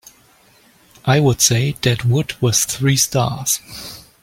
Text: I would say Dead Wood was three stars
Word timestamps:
I 1.05 1.19
would 1.19 1.41
say 1.41 1.73
Dead 1.73 2.05
Wood 2.05 2.33
was 2.41 2.65
three 2.65 2.97
stars 2.97 3.59